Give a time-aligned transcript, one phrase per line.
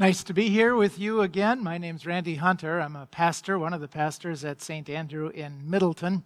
[0.00, 1.60] Nice to be here with you again.
[1.60, 2.80] My name's Randy Hunter.
[2.80, 4.88] I'm a pastor, one of the pastors at St.
[4.88, 6.22] Andrew in Middleton.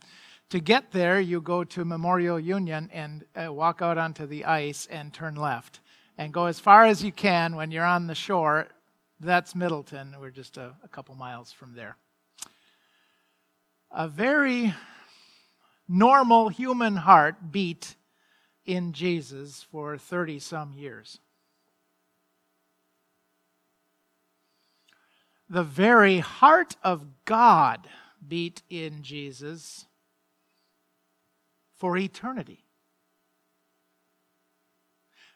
[0.50, 4.86] To get there, you go to Memorial Union and uh, walk out onto the ice
[4.90, 5.80] and turn left
[6.18, 8.68] and go as far as you can when you're on the shore.
[9.20, 10.16] That's Middleton.
[10.20, 11.96] We're just a, a couple miles from there.
[13.90, 14.74] A very
[15.88, 17.96] normal human heart beat
[18.66, 21.20] in Jesus for 30 some years.
[25.52, 27.86] The very heart of God
[28.26, 29.84] beat in Jesus
[31.76, 32.64] for eternity.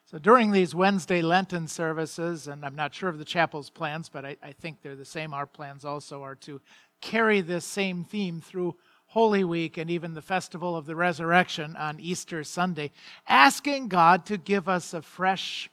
[0.05, 4.25] So during these Wednesday Lenten services, and I'm not sure of the chapel's plans, but
[4.25, 5.35] I, I, think they're the same.
[5.35, 6.61] Our plans also are to
[6.99, 11.99] carry this same theme through Holy Week and even the Festival of the Resurrection on
[11.99, 12.91] Easter Sunday,
[13.27, 15.69] asking God to give us a fresh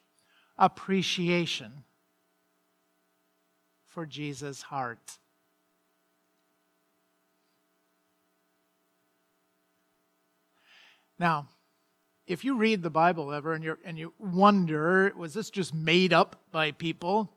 [0.58, 1.84] appreciation
[3.94, 5.18] for Jesus' heart.
[11.16, 11.48] Now,
[12.26, 16.12] if you read the Bible ever and, you and you wonder, was this just made
[16.12, 17.30] up by people?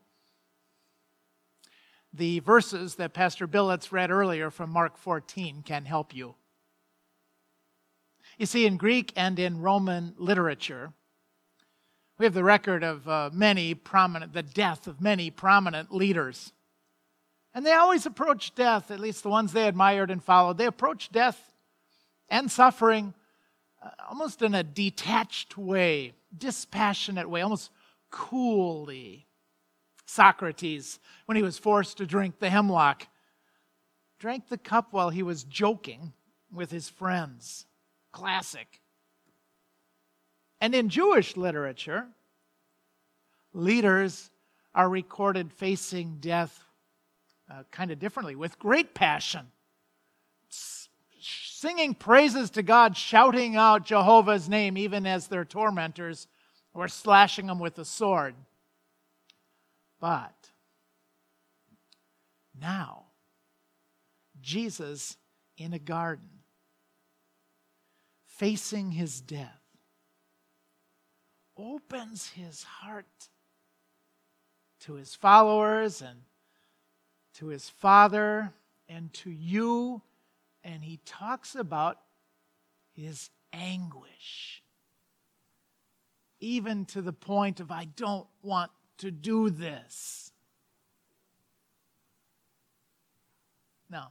[2.12, 6.34] The verses that Pastor Billets read earlier from Mark 14 can help you.
[8.40, 10.94] You see, in Greek and in Roman literature,
[12.18, 16.52] we have the record of uh, many prominent, the death of many prominent leaders.
[17.54, 21.12] And they always approached death, at least the ones they admired and followed, they approached
[21.12, 21.54] death
[22.30, 23.14] and suffering
[23.84, 27.72] uh, almost in a detached way, dispassionate way, almost
[28.10, 29.28] coolly.
[30.06, 33.08] Socrates, when he was forced to drink the hemlock,
[34.20, 36.14] drank the cup while he was joking
[36.52, 37.66] with his friends.
[38.12, 38.82] Classic.
[40.60, 42.08] And in Jewish literature,
[43.54, 44.30] leaders
[44.74, 46.64] are recorded facing death
[47.50, 49.48] uh, kind of differently, with great passion,
[51.20, 56.28] singing praises to God, shouting out Jehovah's name, even as their tormentors
[56.74, 58.36] were slashing them with a sword.
[60.00, 60.52] But
[62.60, 63.06] now,
[64.42, 65.18] Jesus
[65.58, 66.30] in a garden,
[68.26, 69.62] facing his death
[71.58, 73.06] opens his heart
[74.82, 76.22] to his followers and
[77.36, 78.54] to his father
[78.90, 80.02] and to you,
[80.64, 81.98] and he talks about
[82.94, 84.64] his anguish,
[86.40, 90.32] even to the point of, I don't want to do this.
[93.90, 94.10] Now,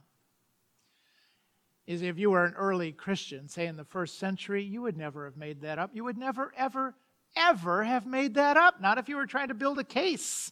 [1.85, 5.25] is if you were an early Christian, say in the first century, you would never
[5.25, 5.91] have made that up.
[5.93, 6.95] You would never, ever
[7.35, 8.81] ever have made that up.
[8.81, 10.51] Not if you were trying to build a case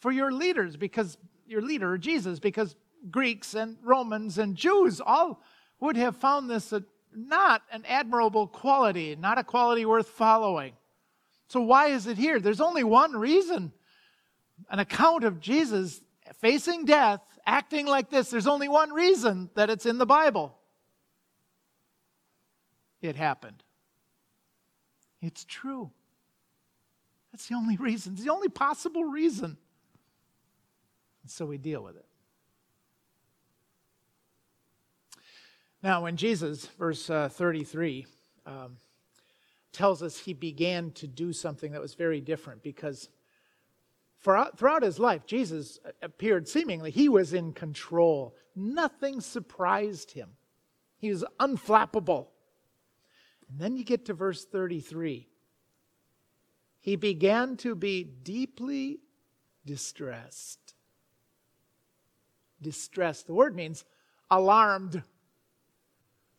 [0.00, 2.74] for your leaders, because your leader, Jesus, because
[3.10, 5.42] Greeks and Romans and Jews all
[5.80, 6.84] would have found this a,
[7.14, 10.72] not an admirable quality, not a quality worth following.
[11.48, 12.40] So, why is it here?
[12.40, 13.72] There's only one reason
[14.70, 16.00] an account of Jesus
[16.40, 18.30] facing death, acting like this.
[18.30, 20.56] There's only one reason that it's in the Bible
[23.02, 23.62] it happened.
[25.20, 25.90] It's true.
[27.32, 28.12] That's the only reason.
[28.12, 29.56] It's the only possible reason.
[31.22, 32.04] And so we deal with it.
[35.82, 38.06] Now, when Jesus, verse uh, 33,
[38.46, 38.76] um,
[39.72, 43.08] tells us he began to do something that was very different because
[44.18, 48.36] for, throughout his life, Jesus appeared seemingly, he was in control.
[48.54, 50.30] Nothing surprised him,
[50.98, 52.28] he was unflappable.
[53.48, 55.28] And then you get to verse 33
[56.82, 58.98] he began to be deeply
[59.64, 60.74] distressed.
[62.60, 63.28] Distressed.
[63.28, 63.84] The word means
[64.28, 65.04] alarmed.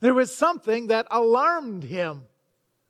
[0.01, 2.23] There was something that alarmed him.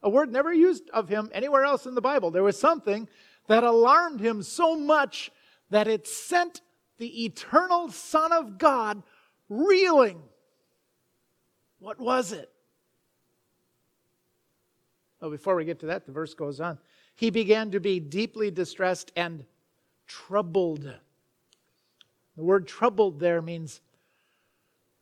[0.01, 2.31] A word never used of him anywhere else in the Bible.
[2.31, 3.07] There was something
[3.45, 5.31] that alarmed him so much
[5.69, 6.61] that it sent
[6.97, 9.03] the eternal Son of God
[9.47, 10.23] reeling.
[11.77, 12.49] What was it?
[15.21, 16.79] Well, before we get to that, the verse goes on
[17.15, 19.45] he began to be deeply distressed and
[20.07, 20.91] troubled.
[22.35, 23.81] The word troubled there means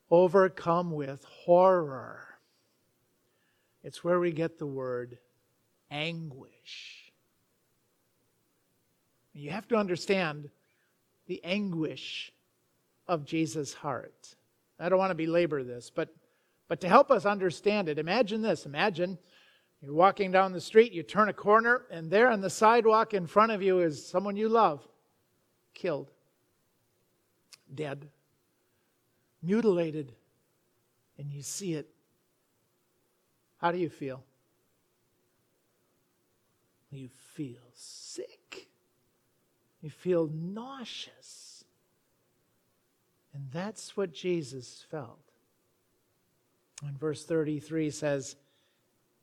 [0.09, 2.27] overcome with horror.
[3.83, 5.17] It's where we get the word
[5.89, 7.11] anguish.
[9.33, 10.49] You have to understand
[11.27, 12.33] the anguish
[13.07, 14.35] of Jesus' heart.
[14.79, 16.09] I don't want to belabor this, but,
[16.67, 18.65] but to help us understand it, imagine this.
[18.65, 19.17] Imagine
[19.81, 23.25] you're walking down the street, you turn a corner, and there on the sidewalk in
[23.25, 24.87] front of you is someone you love.
[25.73, 26.11] killed,
[27.73, 28.07] dead,
[29.41, 30.13] mutilated,
[31.17, 31.89] and you see it,
[33.57, 34.23] how do you feel?
[36.89, 38.67] You feel sick.
[39.81, 41.63] You feel nauseous.
[43.33, 45.19] And that's what Jesus felt.
[46.85, 48.35] And verse 33 says,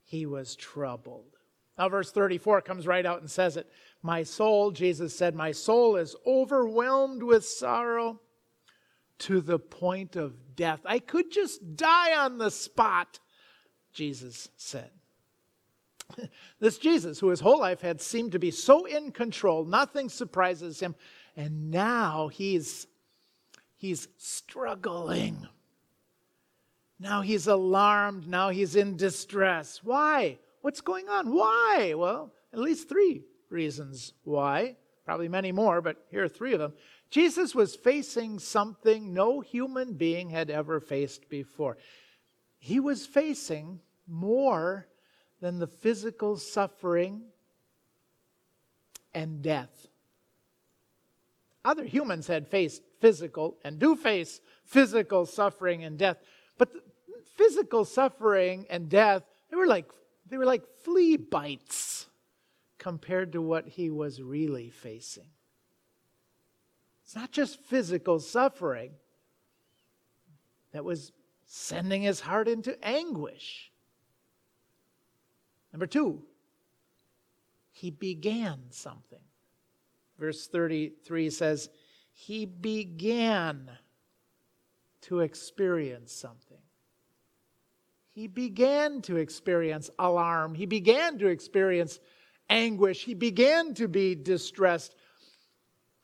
[0.09, 1.37] He was troubled.
[1.77, 3.71] Now, verse 34 comes right out and says it.
[4.03, 8.19] My soul, Jesus said, my soul is overwhelmed with sorrow
[9.19, 10.81] to the point of death.
[10.87, 13.21] I could just die on the spot,
[13.93, 14.91] Jesus said.
[16.59, 20.81] this Jesus, who his whole life had seemed to be so in control, nothing surprises
[20.81, 20.95] him,
[21.37, 22.87] and now he's
[23.77, 25.47] he's struggling.
[27.01, 29.81] Now he's alarmed, now he's in distress.
[29.85, 30.39] Why?
[30.63, 31.33] What's going on?
[31.33, 31.95] Why?
[31.97, 34.77] Well, at least three reasons why.
[35.05, 36.75] Probably many more, but here are three of them.
[37.11, 41.79] Jesus was facing something no human being had ever faced before.
[42.59, 44.87] He was facing more
[45.41, 47.23] than the physical suffering
[49.15, 49.87] and death.
[51.65, 56.19] Other humans had faced physical and do face physical suffering and death,
[56.59, 56.71] but
[57.37, 59.91] physical suffering and death, they were like
[60.29, 62.07] they were like flea bites
[62.79, 65.29] compared to what he was really facing.
[67.05, 68.93] It's not just physical suffering
[70.73, 71.13] that was
[71.47, 73.73] sending his heart into anguish.
[75.73, 76.23] Number two,
[77.73, 79.21] he began something.
[80.19, 81.71] Verse 33 says,
[82.13, 83.71] He began
[85.03, 86.48] to experience something.
[88.19, 90.57] He began to experience alarm.
[90.57, 92.01] He began to experience
[92.51, 93.05] anguish.
[93.05, 94.97] He began to be distressed.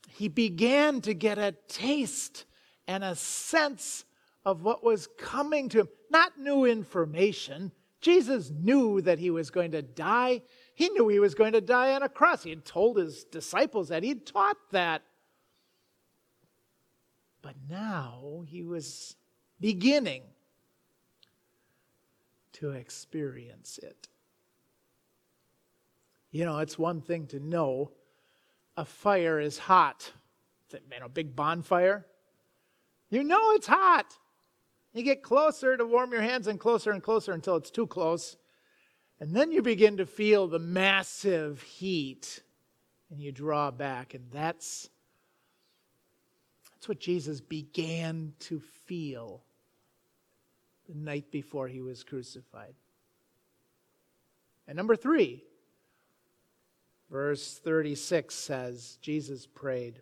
[0.07, 2.45] He began to get a taste
[2.87, 4.05] and a sense
[4.45, 5.89] of what was coming to him.
[6.09, 10.41] Not new information, Jesus knew that he was going to die.
[10.73, 12.43] He knew he was going to die on a cross.
[12.43, 15.03] He had told his disciples that, he had taught that.
[17.41, 19.17] But now he was
[19.59, 20.23] beginning
[22.55, 24.07] to experience it.
[26.31, 27.91] You know, it's one thing to know
[28.75, 30.11] a fire is hot.
[30.71, 32.05] You know, big bonfire.
[33.09, 34.17] You know it's hot.
[34.93, 38.37] You get closer to warm your hands and closer and closer until it's too close.
[39.19, 42.41] And then you begin to feel the massive heat
[43.09, 44.13] and you draw back.
[44.13, 44.89] And that's,
[46.71, 49.43] that's what Jesus began to feel
[50.87, 52.75] the night before he was crucified.
[54.67, 55.43] And number three,
[57.11, 60.01] verse 36 says, Jesus prayed,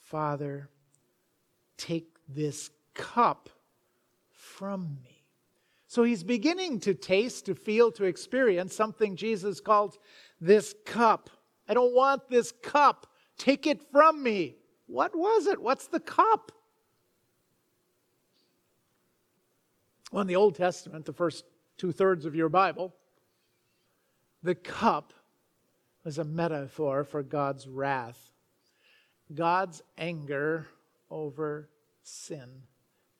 [0.00, 0.68] Father,
[1.76, 3.48] take this cup
[4.30, 5.24] from me.
[5.86, 9.98] So he's beginning to taste, to feel, to experience something Jesus called
[10.40, 11.30] this cup.
[11.68, 13.06] I don't want this cup.
[13.36, 14.56] Take it from me.
[14.86, 15.60] What was it?
[15.60, 16.52] What's the cup?
[20.10, 21.44] Well, in the Old Testament, the first
[21.76, 22.94] two thirds of your Bible,
[24.42, 25.12] the cup
[26.04, 28.32] was a metaphor for God's wrath,
[29.32, 30.66] God's anger
[31.10, 31.68] over
[32.02, 32.62] sin.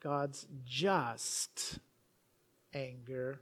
[0.01, 1.79] God's just
[2.73, 3.41] anger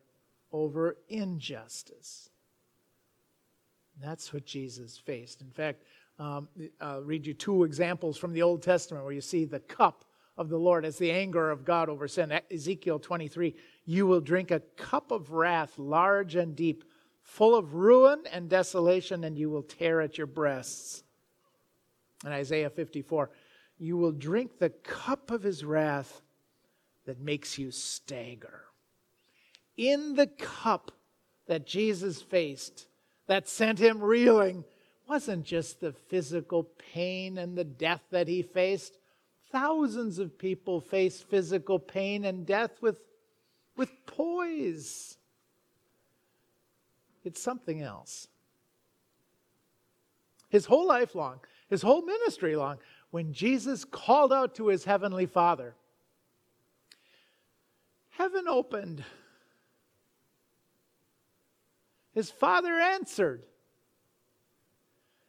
[0.53, 2.31] over injustice.
[4.01, 5.41] That's what Jesus faced.
[5.41, 5.85] In fact,
[6.19, 6.49] um,
[6.81, 10.05] I'll read you two examples from the Old Testament where you see the cup
[10.39, 12.33] of the Lord as the anger of God over sin.
[12.51, 13.55] Ezekiel 23
[13.85, 16.85] You will drink a cup of wrath, large and deep,
[17.23, 21.03] full of ruin and desolation, and you will tear at your breasts.
[22.25, 23.31] And Isaiah 54
[23.79, 26.23] You will drink the cup of his wrath
[27.05, 28.63] that makes you stagger.
[29.77, 30.93] In the cup
[31.47, 32.87] that Jesus faced,
[33.27, 34.65] that sent him reeling,
[35.09, 38.98] wasn't just the physical pain and the death that he faced.
[39.51, 42.97] Thousands of people face physical pain and death with,
[43.77, 45.17] with poise.
[47.25, 48.29] It's something else.
[50.51, 52.79] His whole life long, his whole ministry long,
[53.11, 55.75] when Jesus called out to his heavenly Father,
[58.11, 59.05] heaven opened.
[62.13, 63.45] His father answered.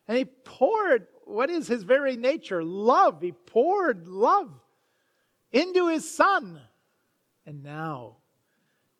[0.09, 3.21] And he poured what is his very nature love.
[3.21, 4.51] He poured love
[5.51, 6.59] into his son.
[7.45, 8.15] And now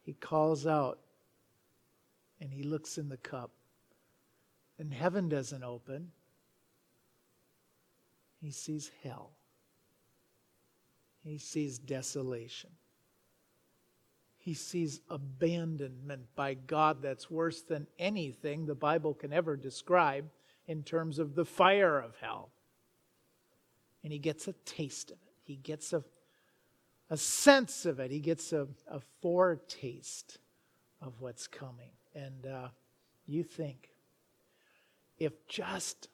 [0.04, 1.00] he calls out
[2.39, 3.50] and he looks in the cup.
[4.78, 6.12] And heaven doesn't open.
[8.39, 9.32] he sees hell.
[11.24, 12.70] He sees desolation.
[14.38, 20.30] He sees abandonment by God that's worse than anything the Bible can ever describe
[20.70, 22.52] in terms of the fire of hell.
[24.04, 25.34] And he gets a taste of it.
[25.44, 26.04] He gets a,
[27.10, 28.12] a sense of it.
[28.12, 30.38] He gets a, a foretaste
[31.02, 31.90] of what's coming.
[32.14, 32.68] And uh,
[33.26, 33.90] you think,
[35.18, 36.08] if just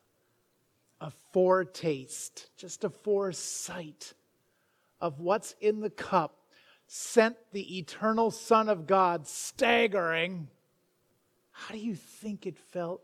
[1.01, 4.13] a foretaste, just a foresight
[5.01, 6.37] of what's in the cup
[6.87, 10.47] sent the eternal Son of God staggering,
[11.51, 13.01] how do you think it felt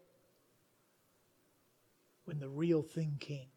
[2.31, 3.49] when the real thing came?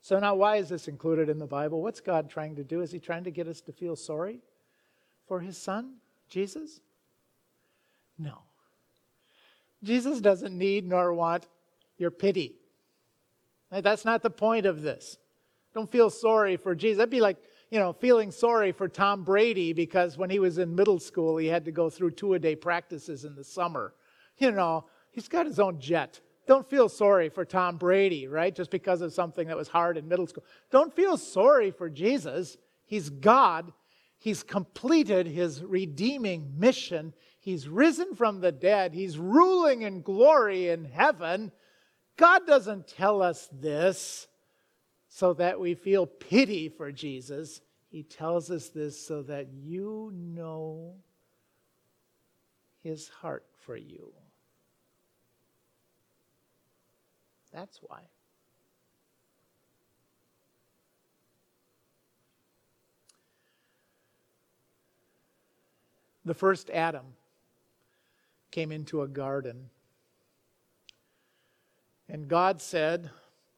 [0.00, 1.82] So, now why is this included in the Bible?
[1.82, 2.80] What's God trying to do?
[2.80, 4.38] Is He trying to get us to feel sorry
[5.28, 5.96] for His Son,
[6.30, 6.80] Jesus?
[8.18, 8.38] No.
[9.82, 11.46] Jesus doesn't need nor want
[11.98, 12.54] your pity.
[13.70, 15.18] That's not the point of this.
[15.74, 16.96] Don't feel sorry for Jesus.
[16.96, 17.36] That'd be like,
[17.70, 21.46] you know, feeling sorry for Tom Brady because when he was in middle school, he
[21.46, 23.94] had to go through two a day practices in the summer.
[24.38, 26.20] You know, he's got his own jet.
[26.46, 28.54] Don't feel sorry for Tom Brady, right?
[28.54, 30.44] Just because of something that was hard in middle school.
[30.70, 32.56] Don't feel sorry for Jesus.
[32.84, 33.72] He's God.
[34.18, 37.14] He's completed his redeeming mission.
[37.40, 38.94] He's risen from the dead.
[38.94, 41.50] He's ruling in glory in heaven.
[42.16, 44.28] God doesn't tell us this
[45.16, 47.62] so that we feel pity for Jesus.
[47.88, 50.92] He tells us this so that you know
[52.82, 54.12] his heart for you.
[57.50, 58.00] That's why.
[66.26, 67.06] The first Adam
[68.50, 69.70] came into a garden.
[72.06, 73.08] And God said,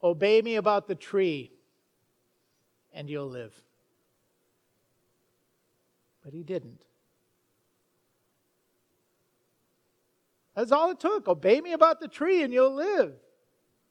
[0.03, 1.53] Obey me about the tree,
[2.93, 3.55] and you'll live.
[6.25, 6.83] But he didn't.
[10.55, 11.29] That's all it took.
[11.29, 13.15] Obey me about the tree, and you'll live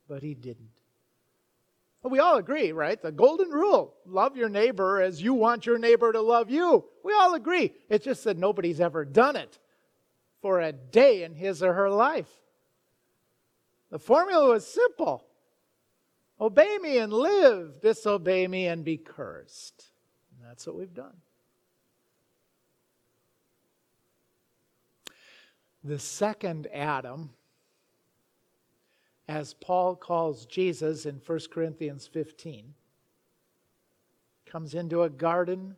[0.08, 0.70] but he didn't.
[2.02, 3.02] Well, we all agree, right?
[3.02, 6.86] The golden rule love your neighbor as you want your neighbor to love you.
[7.04, 7.74] We all agree.
[7.90, 9.60] It's just that nobody's ever done it
[10.42, 12.30] for a day in his or her life.
[13.90, 15.26] The formula was simple
[16.40, 19.86] obey me and live, disobey me and be cursed.
[20.32, 21.16] And that's what we've done.
[25.84, 27.30] The second Adam
[29.28, 32.74] as Paul calls Jesus in 1 Corinthians 15,
[34.46, 35.76] comes into a garden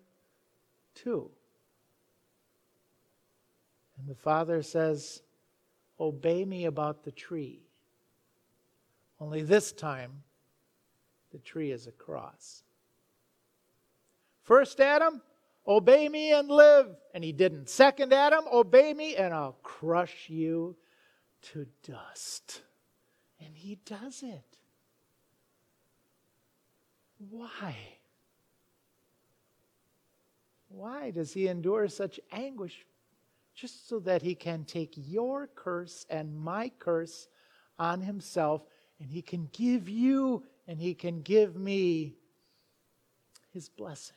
[0.94, 1.32] too.
[3.98, 5.22] And the Father says,
[6.00, 7.60] Obey me about the tree.
[9.20, 10.24] Only this time,
[11.32, 12.64] the tree is a cross.
[14.44, 15.22] First Adam,
[15.68, 16.88] obey me and live.
[17.14, 17.70] And he didn't.
[17.70, 20.76] Second Adam, obey me and I'll crush you
[21.54, 22.62] to dust.
[23.40, 24.58] And he does it.
[27.30, 27.76] Why?
[30.70, 32.86] Why does he endure such anguish?
[33.56, 37.28] Just so that he can take your curse and my curse
[37.78, 38.62] on himself,
[39.00, 42.14] and he can give you and he can give me
[43.52, 44.16] his blessing.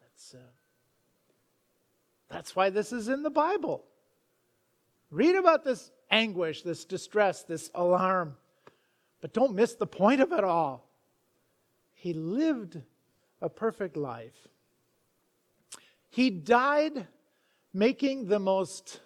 [0.00, 0.38] That's, uh,
[2.28, 3.84] that's why this is in the Bible.
[5.12, 8.34] Read about this anguish, this distress, this alarm,
[9.20, 10.90] but don't miss the point of it all.
[11.94, 12.80] He lived
[13.40, 14.48] a perfect life.
[16.10, 17.06] He died
[17.72, 18.98] making the most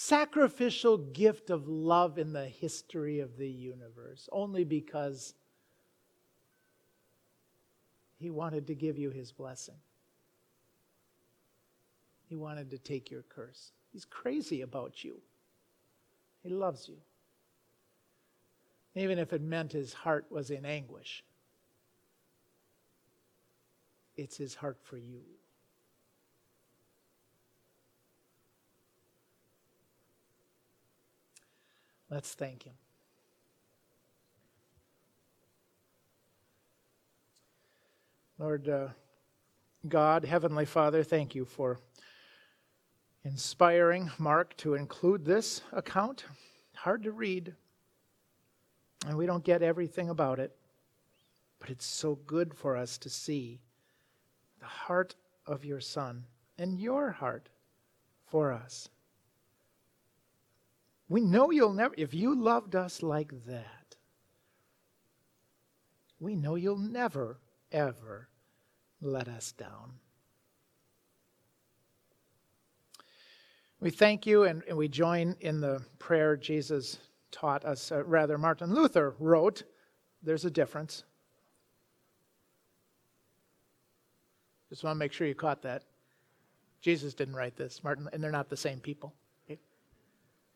[0.00, 5.34] sacrificial gift of love in the history of the universe, only because
[8.16, 9.74] he wanted to give you his blessing.
[12.28, 13.72] He wanted to take your curse.
[13.92, 15.20] He's crazy about you.
[16.44, 16.98] He loves you.
[18.94, 21.24] Even if it meant his heart was in anguish,
[24.16, 25.22] it's his heart for you.
[32.10, 32.74] Let's thank him.
[38.38, 38.88] Lord uh,
[39.88, 41.78] God, Heavenly Father, thank you for
[43.24, 46.24] inspiring Mark to include this account.
[46.76, 47.54] Hard to read,
[49.06, 50.56] and we don't get everything about it,
[51.58, 53.60] but it's so good for us to see
[54.60, 56.24] the heart of your Son
[56.58, 57.48] and your heart
[58.26, 58.88] for us.
[61.08, 63.96] We know you'll never, if you loved us like that,
[66.20, 67.38] we know you'll never,
[67.72, 68.28] ever
[69.00, 69.92] let us down.
[73.80, 76.98] We thank you and, and we join in the prayer Jesus
[77.30, 79.62] taught us, uh, rather, Martin Luther wrote.
[80.22, 81.04] There's a difference.
[84.68, 85.84] Just want to make sure you caught that.
[86.80, 89.14] Jesus didn't write this, Martin, and they're not the same people.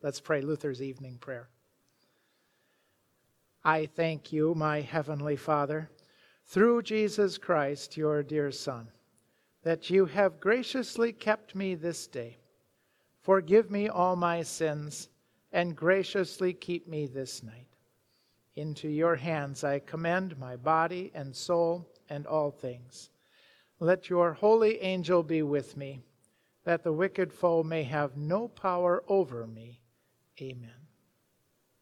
[0.03, 1.47] Let's pray Luther's evening prayer.
[3.63, 5.89] I thank you, my heavenly Father,
[6.45, 8.89] through Jesus Christ, your dear Son,
[9.63, 12.35] that you have graciously kept me this day.
[13.21, 15.07] Forgive me all my sins
[15.53, 17.69] and graciously keep me this night.
[18.57, 23.09] Into your hands I commend my body and soul and all things.
[23.79, 26.01] Let your holy angel be with me,
[26.65, 29.79] that the wicked foe may have no power over me.
[30.41, 30.82] Amen.